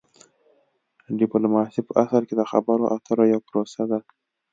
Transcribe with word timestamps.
ډیپلوماسي 1.19 1.81
په 1.87 1.93
اصل 2.03 2.21
کې 2.27 2.35
د 2.37 2.41
خبرو 2.51 2.85
اترو 2.95 3.23
یوه 3.33 3.45
پروسه 3.47 3.83
ده 3.91 3.99